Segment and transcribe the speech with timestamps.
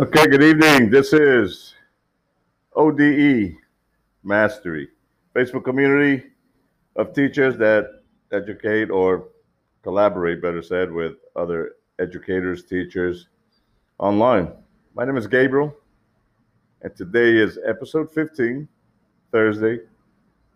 [0.00, 0.90] Okay, good evening.
[0.90, 1.74] This is
[2.76, 3.56] ODE
[4.22, 4.90] Mastery,
[5.34, 6.22] Facebook community
[6.94, 9.30] of teachers that educate or
[9.82, 13.26] collaborate, better said, with other educators, teachers
[13.98, 14.52] online.
[14.94, 15.74] My name is Gabriel,
[16.82, 18.68] and today is episode 15,
[19.32, 19.80] Thursday,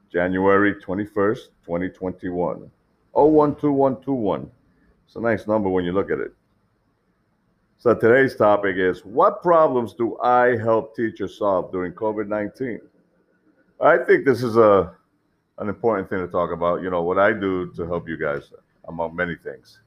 [0.08, 2.70] January 21st, 2021.
[3.14, 4.48] 012121.
[5.04, 6.32] It's a nice number when you look at it.
[7.82, 12.78] So today's topic is what problems do I help teachers solve during COVID-19?
[13.80, 14.94] I think this is a
[15.58, 16.80] an important thing to talk about.
[16.80, 18.52] You know what I do to help you guys,
[18.86, 19.80] among many things.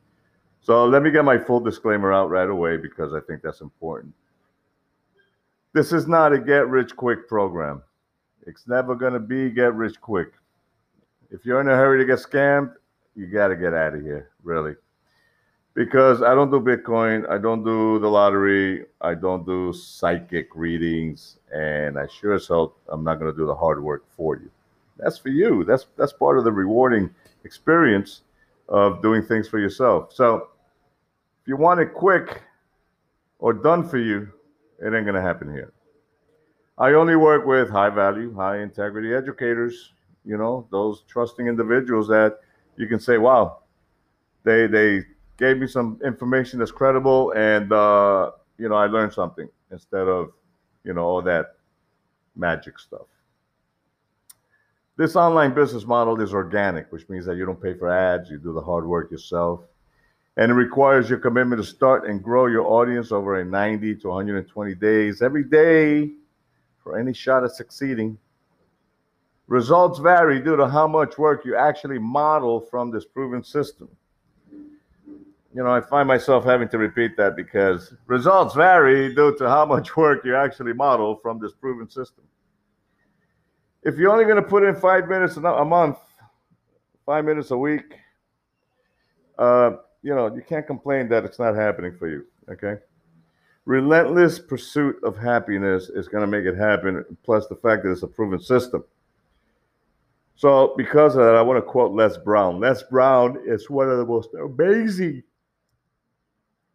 [0.60, 4.14] So let me get my full disclaimer out right away because I think that's important.
[5.72, 7.82] This is not a get rich quick program.
[8.46, 10.34] It's never going to be get rich quick.
[11.32, 12.74] If you're in a hurry to get scammed,
[13.16, 14.76] you got to get out of here, really
[15.76, 21.38] because I don't do Bitcoin, I don't do the lottery, I don't do psychic readings,
[21.54, 24.50] and I sure as hell I'm not going to do the hard work for you.
[24.98, 25.66] That's for you.
[25.66, 28.22] That's that's part of the rewarding experience
[28.70, 30.14] of doing things for yourself.
[30.14, 30.48] So
[31.42, 32.42] if you want it quick
[33.40, 34.32] or done for you,
[34.80, 35.74] it ain't going to happen here.
[36.78, 42.40] I only work with high value, high integrity educators, you know, those trusting individuals that
[42.78, 43.60] you can say, wow,
[44.44, 45.04] they they
[45.38, 50.32] gave me some information that's credible, and uh, you know, I learned something instead of
[50.84, 51.56] you know all that
[52.36, 53.08] magic stuff.
[54.98, 58.38] This online business model is organic, which means that you don't pay for ads, you
[58.38, 59.62] do the hard work yourself.
[60.38, 64.08] And it requires your commitment to start and grow your audience over a 90 to
[64.08, 66.12] 120 days every day
[66.82, 68.18] for any shot at succeeding.
[69.48, 73.90] Results vary due to how much work you actually model from this proven system
[75.56, 79.66] you know, I find myself having to repeat that because results vary due to how
[79.66, 82.26] much work you actually model from this proven system.
[83.84, 85.98] If you're only going to put in five minutes a month,
[87.06, 87.96] five minutes a week,
[89.40, 92.26] uh, you know, you can't complain that it's not happening for you.
[92.52, 92.76] Okay.
[93.64, 98.04] Relentless pursuit of happiness is going to make it happen, plus the fact that it's
[98.04, 98.84] a proven system.
[100.36, 102.60] So, because of that, I want to quote Les Brown.
[102.60, 105.24] Les Brown is one of the most amazing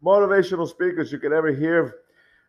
[0.03, 1.95] motivational speakers you could ever hear,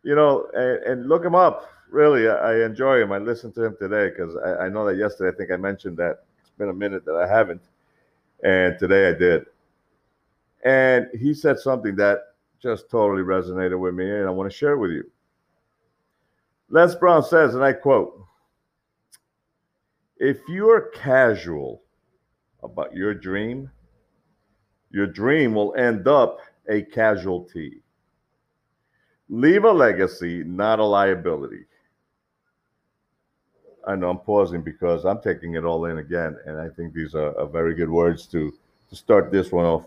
[0.03, 1.69] you know, and, and look him up.
[1.91, 3.13] Really, I, I, enjoy him.
[3.13, 5.99] I listened to him today because I, I, know that yesterday I think I mentioned
[5.99, 7.61] that it's been a minute that I haven't,
[8.43, 9.45] and today I did.
[10.65, 12.21] And he said something that
[12.63, 15.05] just totally resonated with me, and I want to share it with you.
[16.71, 18.19] Les Brown says, and I quote,
[20.17, 21.83] if you're casual
[22.63, 23.71] about your dream,
[24.91, 27.83] your dream will end up a casualty.
[29.29, 31.65] Leave a legacy, not a liability.
[33.87, 37.15] I know I'm pausing because I'm taking it all in again, and I think these
[37.15, 38.53] are, are very good words to
[38.91, 39.87] to start this one off,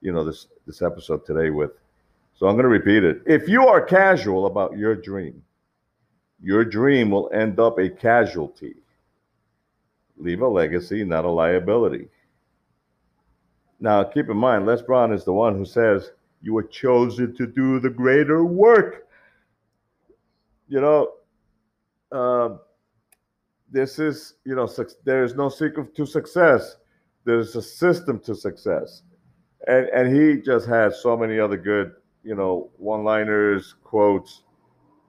[0.00, 1.72] you know, this this episode today with.
[2.34, 3.20] So I'm going to repeat it.
[3.26, 5.42] If you are casual about your dream,
[6.42, 8.76] your dream will end up a casualty.
[10.16, 12.08] Leave a legacy, not a liability.
[13.80, 16.10] Now, keep in mind, Les Brown is the one who says,
[16.42, 19.08] You were chosen to do the greater work.
[20.68, 21.12] You know,
[22.12, 22.56] uh,
[23.70, 24.68] this is, you know,
[25.04, 26.76] there is no secret to success.
[27.24, 29.02] There's a system to success.
[29.66, 31.92] And, and he just has so many other good,
[32.22, 34.42] you know, one liners, quotes.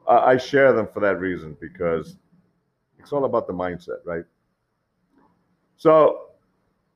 [0.08, 2.16] I, I share them for that reason because
[3.00, 4.24] it's all about the mindset, right?
[5.78, 6.28] So,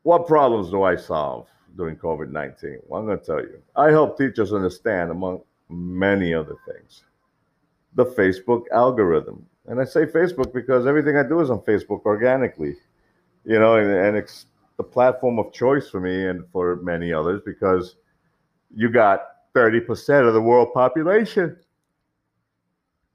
[0.04, 1.48] what problems do I solve?
[1.76, 2.80] During COVID 19?
[2.88, 3.62] Well, I'm going to tell you.
[3.76, 7.04] I help teachers understand, among many other things,
[7.96, 9.46] the Facebook algorithm.
[9.68, 12.76] And I say Facebook because everything I do is on Facebook organically,
[13.46, 14.46] you know, and, and it's
[14.78, 17.96] the platform of choice for me and for many others because
[18.76, 21.58] you got 30% of the world population.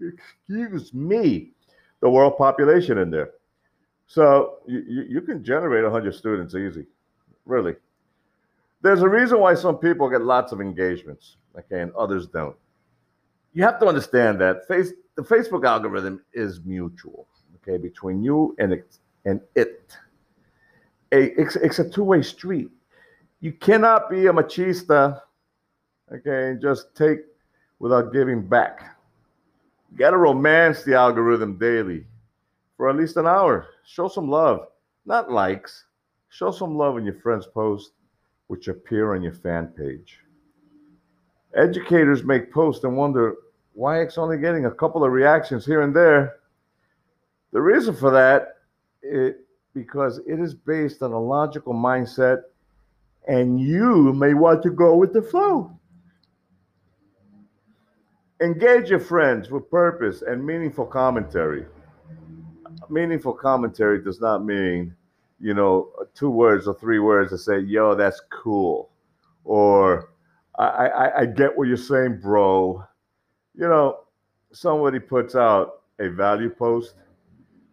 [0.01, 1.53] Excuse me,
[2.01, 3.33] the world population in there.
[4.06, 6.87] So you, you can generate 100 students easy,
[7.45, 7.77] really.
[8.82, 12.56] There's a reason why some people get lots of engagements, okay, and others don't.
[13.53, 18.73] You have to understand that face, the Facebook algorithm is mutual, okay, between you and
[18.73, 18.99] it.
[19.27, 19.97] And it.
[21.12, 22.71] A, it's, it's a two-way street.
[23.41, 25.21] You cannot be a machista,
[26.11, 27.19] okay, and just take
[27.81, 28.97] without giving back.
[29.91, 32.06] You got to romance the algorithm daily
[32.77, 33.67] for at least an hour.
[33.85, 34.69] Show some love,
[35.05, 35.85] not likes.
[36.31, 37.93] Show some love in your friend's post
[38.50, 40.19] which appear on your fan page.
[41.55, 43.37] Educators make posts and wonder
[43.75, 46.35] why it's only getting a couple of reactions here and there.
[47.52, 48.56] The reason for that
[49.05, 49.37] is
[49.73, 52.43] because it is based on a logical mindset,
[53.29, 55.70] and you may want to go with the flow.
[58.43, 61.67] Engage your friends with purpose and meaningful commentary.
[62.88, 64.96] Meaningful commentary does not mean,
[65.41, 68.91] you know, two words or three words to say, yo, that's cool.
[69.45, 70.11] Or
[70.59, 72.85] I, I, I get what you're saying, bro.
[73.55, 74.01] You know,
[74.53, 76.95] somebody puts out a value post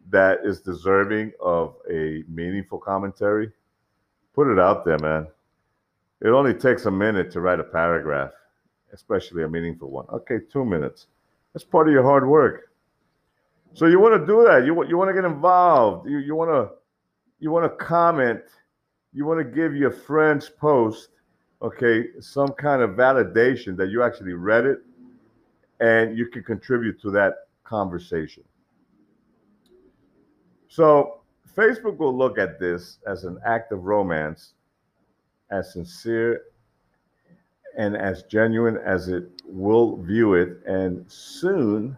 [0.10, 3.52] that is deserving of a meaningful commentary.
[4.34, 5.28] Put it out there, man.
[6.22, 8.32] It only takes a minute to write a paragraph
[8.94, 10.06] especially a meaningful one.
[10.12, 11.08] Okay, two minutes.
[11.54, 12.72] That's part of your hard work.
[13.74, 14.66] So you want to do that.
[14.66, 16.10] You want you want to get involved.
[16.10, 16.76] You you want to
[17.40, 18.42] you want to comment.
[19.14, 21.10] You want to give your friend's post,
[21.62, 24.80] okay, some kind of validation that you actually read it,
[25.80, 28.44] and you can contribute to that conversation.
[30.68, 31.22] So
[31.56, 34.54] Facebook will look at this as an act of romance,
[35.50, 36.42] as sincere
[37.78, 41.98] and as genuine as it will view it, and soon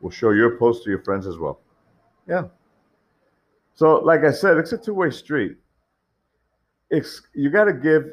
[0.00, 1.60] will show your post to your friends as well.
[2.26, 2.44] Yeah.
[3.78, 5.56] So, like I said, it's a two-way street.
[6.90, 8.06] It's you got to give,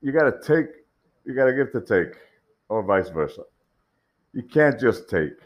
[0.00, 0.66] you got to take,
[1.24, 2.16] you got to give to take,
[2.68, 3.42] or vice versa.
[4.32, 5.38] You can't just take.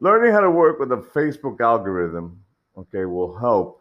[0.00, 2.42] Learning how to work with the Facebook algorithm,
[2.76, 3.80] okay, will help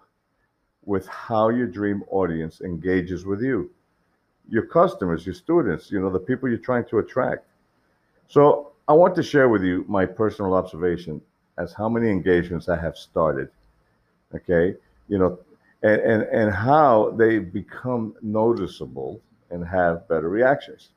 [0.85, 3.71] with how your dream audience engages with you
[4.47, 7.47] your customers, your students, you know, the people you're trying to attract.
[8.27, 11.19] So I want to share with you my personal observation
[11.57, 13.49] as how many engagements I have started.
[14.35, 14.75] Okay.
[15.07, 15.39] You know,
[15.81, 20.89] and, and, and how they become noticeable and have better reactions.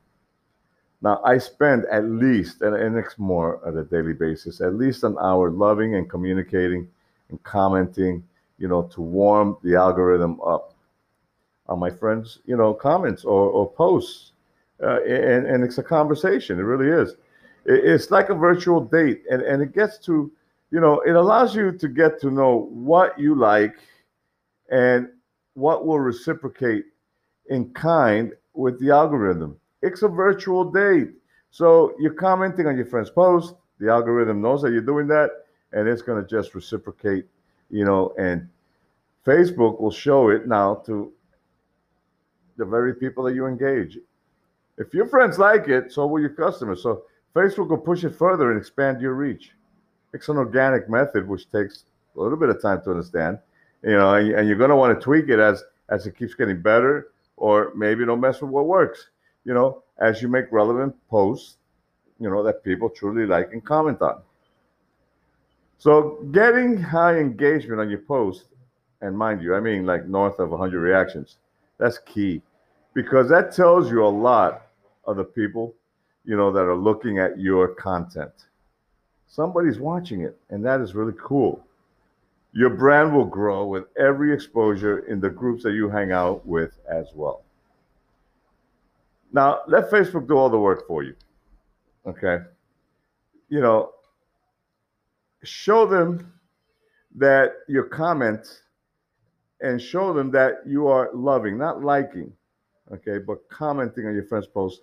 [1.00, 5.16] Now, I spend at least, and, and more on a daily basis, at least an
[5.20, 6.86] hour loving and communicating
[7.30, 8.22] and commenting,
[8.58, 10.74] you know, to warm the algorithm up
[11.68, 14.32] on my friends, you know, comments or, or posts.
[14.82, 16.58] Uh, and, and it's a conversation.
[16.58, 17.14] It really is.
[17.64, 19.22] It's like a virtual date.
[19.30, 20.30] And, and it gets to,
[20.72, 23.76] you know, it allows you to get to know what you like
[24.70, 25.06] and
[25.52, 26.86] what will reciprocate
[27.50, 29.54] in kind with the algorithm.
[29.82, 31.10] It's a virtual date.
[31.50, 35.30] So you're commenting on your friend's post, the algorithm knows that you're doing that,
[35.72, 37.26] and it's going to just reciprocate,
[37.68, 38.48] you know, and
[39.26, 41.12] Facebook will show it now to
[42.56, 43.98] the very people that you engage.
[44.78, 46.82] If your friends like it, so will your customers.
[46.82, 47.02] So
[47.36, 49.52] Facebook will push it further and expand your reach.
[50.12, 51.84] It's an organic method, which takes
[52.16, 53.38] a little bit of time to understand.
[53.82, 56.62] You know, and you're going to want to tweak it as as it keeps getting
[56.62, 59.08] better, or maybe don't mess with what works.
[59.44, 61.56] You know, as you make relevant posts,
[62.20, 64.22] you know that people truly like and comment on.
[65.78, 68.44] So getting high engagement on your post,
[69.00, 71.38] and mind you, I mean like north of 100 reactions
[71.82, 72.40] that's key
[72.94, 74.68] because that tells you a lot
[75.04, 75.74] of the people,
[76.24, 78.32] you know, that are looking at your content.
[79.32, 81.64] Somebody's watching it, and that is really cool.
[82.52, 86.78] Your brand will grow with every exposure in the groups that you hang out with
[86.86, 87.42] as well.
[89.32, 91.14] Now, let Facebook do all the work for you.
[92.06, 92.44] Okay.
[93.48, 93.92] You know,
[95.44, 96.30] show them
[97.16, 98.60] that your comment
[99.62, 102.30] and show them that you are loving, not liking,
[102.92, 104.82] okay, but commenting on your friend's post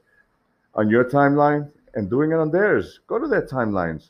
[0.74, 3.02] on your timeline and doing it on theirs.
[3.06, 4.10] Go to their timelines.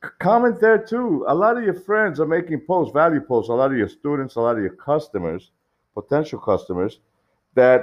[0.00, 1.24] Comment there too.
[1.28, 4.36] A lot of your friends are making posts, value posts, a lot of your students,
[4.36, 5.50] a lot of your customers,
[5.94, 7.00] potential customers
[7.54, 7.82] that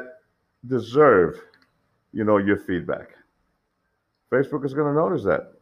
[0.67, 1.41] deserve,
[2.13, 3.09] you know, your feedback.
[4.31, 5.53] Facebook is going to notice that.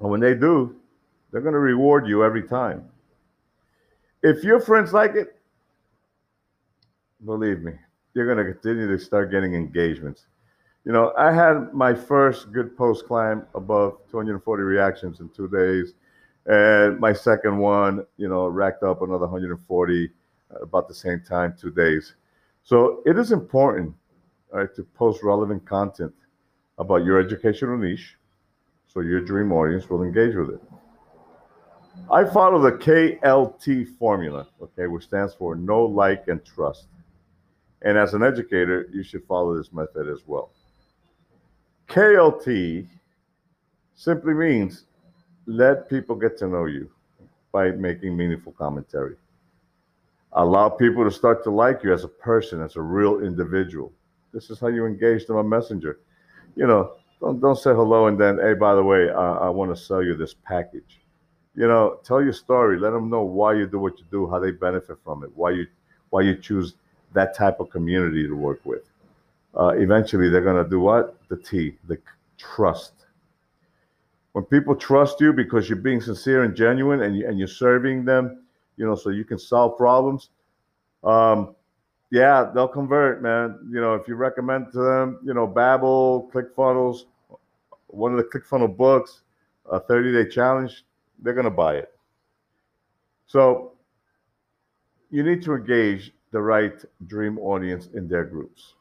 [0.00, 0.76] And when they do,
[1.30, 2.88] they're going to reward you every time.
[4.22, 5.36] If your friends like it,
[7.24, 7.72] believe me,
[8.14, 10.26] you're going to continue to start getting engagements.
[10.84, 15.94] You know, I had my first good post climb above 240 reactions in two days.
[16.46, 20.10] And my second one, you know, racked up another 140
[20.62, 22.14] about the same time, two days.
[22.62, 23.94] So it is important
[24.52, 26.14] right, to post relevant content
[26.78, 28.16] about your educational niche
[28.86, 30.60] so your dream audience will engage with it.
[32.10, 36.86] I follow the KLT formula, okay, which stands for know, like, and trust.
[37.82, 40.50] And as an educator, you should follow this method as well.
[41.90, 42.86] KLT
[43.96, 44.84] simply means
[45.46, 46.88] let people get to know you
[47.50, 49.16] by making meaningful commentary.
[50.34, 53.92] Allow people to start to like you as a person, as a real individual.
[54.32, 55.98] This is how you engage them on Messenger.
[56.54, 59.74] You know, Don't don't say hello and then, hey, by the way, uh, I want
[59.74, 61.00] to sell you this package.
[61.56, 62.78] You know, tell your story.
[62.78, 65.50] Let them know why you do what you do, how they benefit from it, why
[65.50, 65.66] you
[66.10, 66.74] why you choose
[67.14, 68.89] that type of community to work with.
[69.54, 71.18] Uh, eventually, they're gonna do what?
[71.28, 71.98] The T, the
[72.38, 72.92] trust.
[74.32, 78.04] When people trust you because you're being sincere and genuine, and you, and you're serving
[78.04, 78.44] them,
[78.76, 80.30] you know, so you can solve problems.
[81.02, 81.54] Um,
[82.10, 83.58] yeah, they'll convert, man.
[83.70, 87.04] You know, if you recommend to them, you know, Babbel, ClickFunnels,
[87.86, 89.22] one of the ClickFunnels books,
[89.70, 90.84] a 30 day challenge,
[91.20, 91.92] they're going to buy it.
[93.26, 93.72] So
[95.10, 98.74] you need to engage the right dream audience in their groups.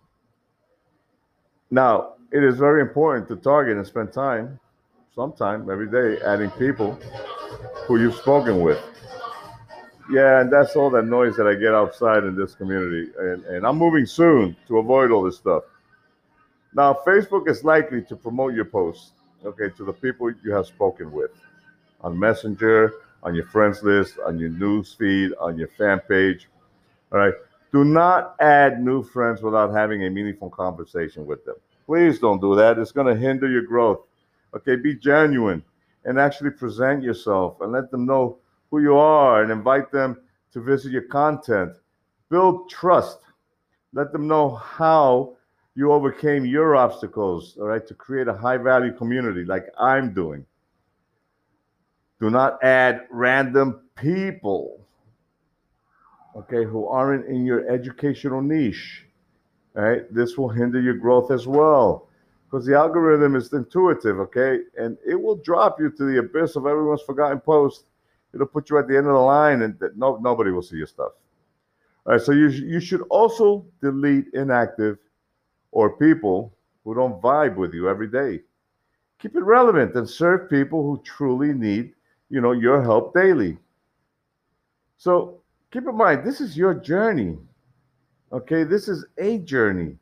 [1.71, 4.59] Now, it is very important to target and spend time,
[5.15, 6.93] sometime every day, adding people
[7.87, 8.79] who you've spoken with.
[10.11, 13.11] Yeah, and that's all that noise that I get outside in this community.
[13.19, 15.63] And, and I'm moving soon to avoid all this stuff.
[16.73, 19.11] Now, Facebook is likely to promote your posts,
[19.45, 21.31] okay, to the people you have spoken with
[22.01, 26.47] on Messenger, on your friends list, on your news feed, on your fan page.
[27.11, 27.33] All right.
[27.71, 31.55] Do not add new friends without having a meaningful conversation with them.
[31.85, 32.79] Please don't do that.
[32.79, 34.01] It's going to hinder your growth.
[34.55, 35.63] Okay, be genuine
[36.05, 38.37] and actually present yourself and let them know
[38.71, 40.19] who you are and invite them
[40.53, 41.73] to visit your content.
[42.29, 43.19] Build trust.
[43.93, 45.35] Let them know how
[45.75, 50.45] you overcame your obstacles, all right, to create a high value community like I'm doing.
[52.19, 54.85] Do not add random people,
[56.35, 59.05] okay, who aren't in your educational niche.
[59.73, 60.13] right?
[60.13, 62.07] this will hinder your growth as well
[62.45, 66.65] because the algorithm is intuitive, okay, and it will drop you to the abyss of
[66.65, 67.85] everyone's forgotten post
[68.33, 70.77] it'll put you at the end of the line and that no, nobody will see
[70.77, 71.11] your stuff.
[72.05, 74.97] All right, so you, you should also delete inactive
[75.71, 78.41] or people who don't vibe with you every day.
[79.19, 81.93] Keep it relevant and serve people who truly need,
[82.29, 83.57] you know, your help daily.
[84.97, 85.41] So
[85.71, 87.37] keep in mind, this is your journey.
[88.31, 89.95] Okay, this is a journey.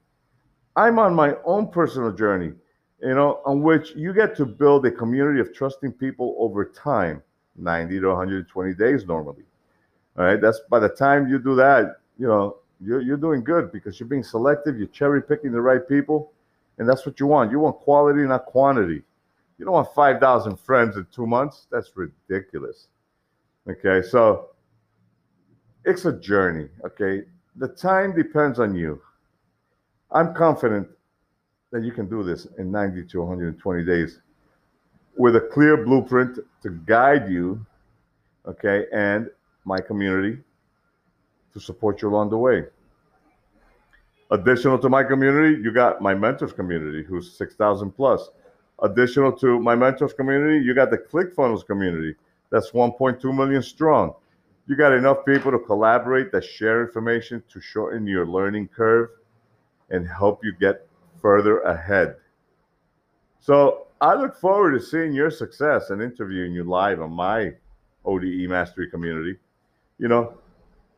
[0.75, 2.53] I'm on my own personal journey,
[3.01, 7.23] you know, on which you get to build a community of trusting people over time.
[7.57, 9.43] 90 to 120 days normally.
[10.17, 10.39] All right.
[10.39, 14.09] That's by the time you do that, you know, you're, you're doing good because you're
[14.09, 16.31] being selective, you're cherry picking the right people,
[16.77, 17.51] and that's what you want.
[17.51, 19.01] You want quality, not quantity.
[19.57, 21.65] You don't want 5,000 friends in two months.
[21.71, 22.87] That's ridiculous.
[23.67, 24.07] Okay.
[24.07, 24.49] So
[25.87, 26.67] it's a journey.
[26.85, 27.23] Okay.
[27.55, 29.01] The time depends on you.
[30.11, 30.87] I'm confident
[31.71, 34.21] that you can do this in 90 to 120 days
[35.17, 37.65] with a clear blueprint to guide you,
[38.47, 39.29] okay, and
[39.65, 40.37] my community
[41.53, 42.63] to support you along the way.
[44.29, 48.29] Additional to my community, you got my mentors community, who's 6,000 plus.
[48.83, 52.15] Additional to my mentors community, you got the ClickFunnels community,
[52.51, 54.13] that's 1.2 million strong.
[54.67, 59.09] You got enough people to collaborate that share information to shorten your learning curve
[59.89, 60.85] and help you get
[61.21, 62.17] further ahead.
[63.39, 67.53] So I look forward to seeing your success and interviewing you live on my
[68.03, 69.37] ODE Mastery community.
[69.99, 70.37] You know,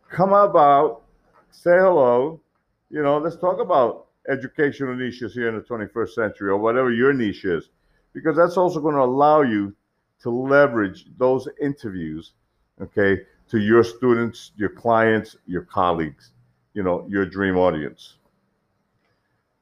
[0.10, 1.04] come about,
[1.52, 2.42] say hello.
[2.90, 7.14] You know, let's talk about educational niches here in the 21st century or whatever your
[7.14, 7.70] niche is,
[8.14, 9.76] because that's also going to allow you
[10.24, 12.34] to leverage those interviews,
[12.82, 16.32] okay, to your students, your clients, your colleagues,
[16.74, 18.18] you know, your dream audience.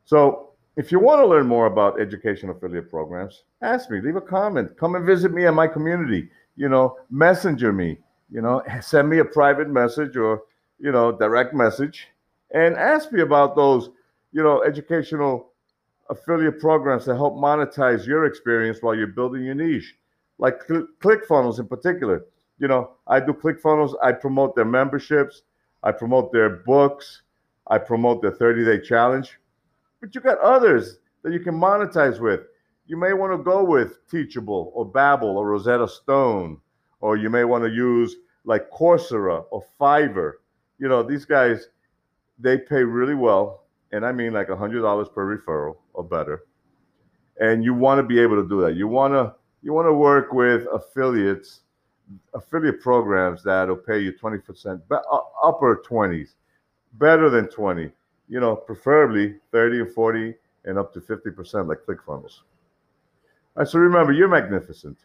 [0.05, 4.21] So if you want to learn more about education affiliate programs, ask me, leave a
[4.21, 7.97] comment, come and visit me in my community, you know, messenger me,
[8.29, 10.43] you know, send me a private message or,
[10.79, 12.07] you know, direct message
[12.51, 13.89] and ask me about those,
[14.31, 15.51] you know, educational
[16.09, 19.95] affiliate programs that help monetize your experience while you're building your niche,
[20.37, 22.25] like ClickFunnels in particular.
[22.59, 25.43] You know, I do ClickFunnels, I promote their memberships,
[25.83, 27.21] I promote their books,
[27.67, 29.37] I promote their 30 day challenge
[29.99, 32.41] but you got others that you can monetize with.
[32.85, 36.59] You may want to go with Teachable or Babbel or Rosetta Stone,
[37.01, 40.33] or you may want to use like Coursera or Fiverr.
[40.79, 41.67] You know, these guys,
[42.39, 43.65] they pay really well.
[43.91, 46.43] And I mean like $100 per referral or better.
[47.39, 48.75] And you want to be able to do that.
[48.75, 51.61] You want to you want to work with affiliates,
[52.33, 54.81] affiliate programs that'll pay you 20%,
[55.43, 56.29] upper 20s,
[56.93, 57.91] better than 20
[58.27, 60.33] you know, preferably 30 or 40
[60.65, 62.41] and up to 50% like ClickFunnels.
[63.55, 64.97] All right, so remember, you're magnificent.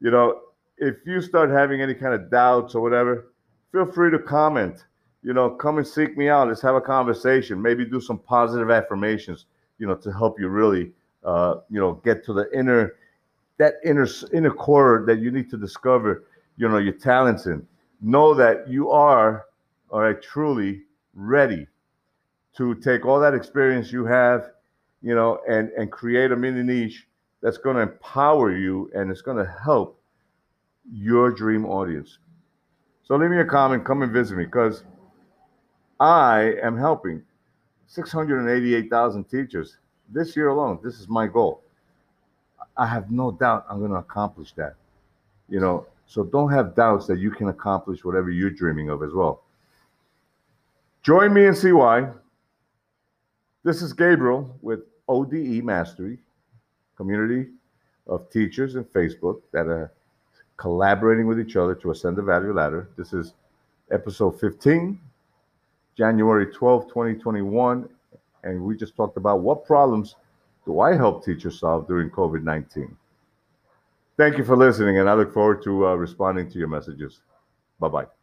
[0.00, 0.40] You know,
[0.78, 3.32] if you start having any kind of doubts or whatever,
[3.72, 4.84] feel free to comment.
[5.22, 6.48] You know, come and seek me out.
[6.48, 7.60] Let's have a conversation.
[7.60, 9.46] Maybe do some positive affirmations,
[9.78, 10.92] you know, to help you really
[11.24, 12.94] uh, you know, get to the inner,
[13.58, 16.24] that inner inner core that you need to discover,
[16.60, 17.66] you know, your talents in.
[18.02, 19.46] Know that you are,
[19.90, 20.82] all right, truly
[21.14, 21.66] ready
[22.56, 24.50] to take all that experience you have,
[25.00, 27.06] you know, and and create a mini niche
[27.40, 29.98] that's going to empower you and it's going to help
[30.92, 32.18] your dream audience.
[33.04, 34.84] So leave me a comment, come and visit me because
[35.98, 37.22] I am helping
[37.86, 39.78] 688,000 teachers
[40.10, 40.78] this year alone.
[40.84, 41.62] This is my goal.
[42.76, 44.74] I have no doubt I'm going to accomplish that.
[45.48, 49.12] You know, so don't have doubts that you can accomplish whatever you're dreaming of as
[49.12, 49.44] well.
[51.04, 52.10] Join me and see why.
[53.62, 56.18] This is Gabriel with ODE Mastery,
[56.96, 57.50] community
[58.08, 59.92] of teachers in Facebook that are
[60.56, 62.88] collaborating with each other to ascend the value ladder.
[62.96, 63.34] This is
[63.92, 64.98] episode 15,
[65.96, 67.88] January 12, 2021.
[68.42, 70.16] And we just talked about what problems
[70.66, 72.96] do I help teachers solve during COVID 19.
[74.20, 77.22] Thank you for listening, and I look forward to uh, responding to your messages.
[77.78, 78.19] Bye bye.